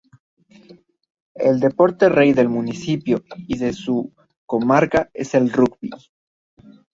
[1.35, 4.11] El deporte rey del municipio y de su
[4.47, 5.91] comarca es el rugby.